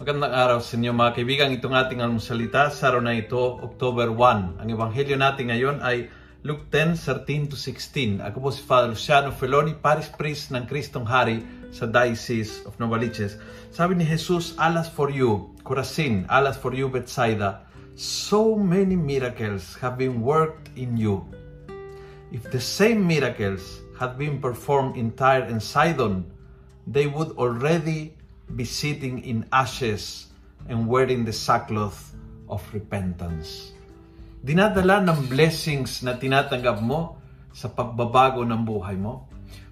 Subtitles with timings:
[0.00, 1.52] Magandang araw sa inyo mga kaibigan.
[1.52, 4.56] Itong ating almusalita sa araw na ito, October 1.
[4.56, 6.08] Ang ebanghelyo natin ngayon ay
[6.40, 8.24] Luke 10, 13 to 16.
[8.24, 13.36] Ako po si Father Luciano Feloni, Paris Priest ng Kristong Hari sa Diocese of Novaliches.
[13.76, 17.68] Sabi ni Jesus, Alas for you, Corazin, alas for you, Bethsaida.
[17.92, 21.28] So many miracles have been worked in you.
[22.32, 26.24] If the same miracles had been performed in Tyre and Sidon,
[26.88, 28.16] they would already
[28.54, 30.30] be sitting in ashes
[30.66, 32.12] and wearing the sackcloth
[32.50, 33.72] of repentance.
[34.40, 37.20] Dinadala ng blessings na tinatanggap mo
[37.52, 39.28] sa pagbabago ng buhay mo.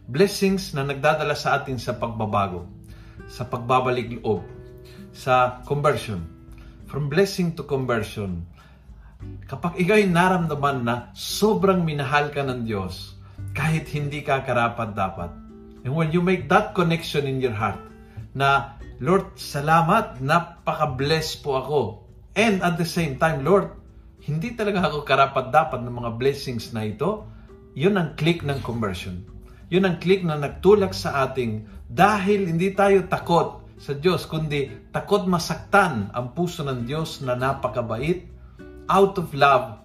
[0.09, 2.65] Blessings na nagdadala sa atin sa pagbabago,
[3.29, 4.45] sa pagbabalik loob,
[5.13, 6.25] sa conversion.
[6.89, 8.49] From blessing to conversion.
[9.45, 13.19] Kapag ikaw'y naramdaman na sobrang minahal ka ng Diyos,
[13.53, 15.31] kahit hindi ka karapat dapat.
[15.85, 17.81] And when you make that connection in your heart,
[18.39, 21.81] na Lord, salamat, napaka-bless po ako.
[22.39, 23.75] And at the same time, Lord,
[24.23, 27.27] hindi talaga ako karapat dapat ng mga blessings na ito.
[27.79, 29.23] Yun ang click ng conversion.
[29.71, 35.31] Yun ang click na nagtulak sa ating dahil hindi tayo takot sa Diyos, kundi takot
[35.31, 38.27] masaktan ang puso ng Diyos na napakabait.
[38.91, 39.79] Out of love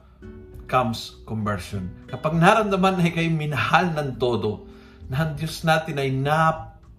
[0.65, 1.93] comes conversion.
[2.09, 4.65] Kapag naramdaman na kayo minahal ng todo,
[5.11, 6.09] na ang Diyos natin ay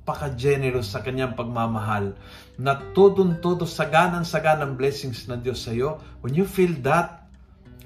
[0.04, 2.12] napaka-generous sa kanyang pagmamahal,
[2.60, 7.24] na tudong-tudo saganan-saganang blessings ng Diyos sa iyo, when you feel that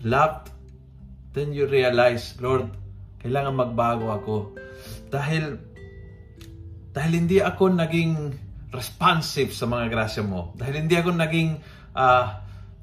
[0.03, 0.51] loved,
[1.31, 2.75] then you realize, Lord,
[3.23, 4.37] kailangan magbago ako.
[5.15, 5.63] Dahil
[6.91, 8.35] dahil hindi ako naging
[8.75, 10.51] responsive sa mga grasya mo.
[10.59, 11.63] Dahil hindi ako naging
[11.95, 12.27] uh,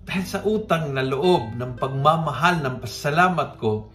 [0.08, 3.92] dahil sa utang na loob ng pagmamahal ng pasalamat ko,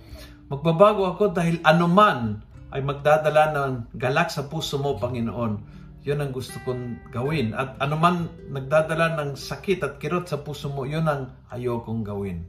[0.53, 5.79] magbabago ako dahil anuman ay magdadala ng galak sa puso mo, Panginoon.
[6.01, 7.53] Yun ang gusto kong gawin.
[7.53, 12.47] At anuman nagdadala ng sakit at kirot sa puso mo, yun ang ayokong gawin.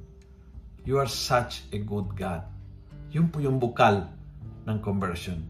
[0.87, 2.47] You are such a good God.
[3.11, 4.07] Yun po yung bukal
[4.65, 5.41] ng conversion.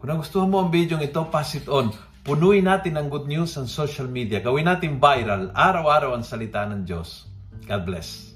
[0.00, 1.92] Kung nagustuhan mo ang video ito, pass it on.
[2.24, 4.40] Punuin natin ang good news sa social media.
[4.40, 5.52] Gawin natin viral.
[5.52, 7.28] Araw-araw ang salita ng Diyos.
[7.68, 8.33] God bless.